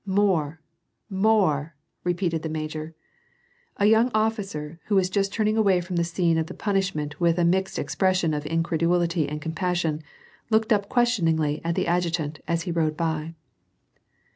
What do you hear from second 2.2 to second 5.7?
the major. A young officer, who was just turning